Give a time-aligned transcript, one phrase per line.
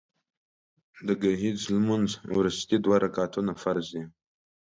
[1.07, 4.03] د ګهیځ لمونځ وروستي دوه رکعتونه فرض دي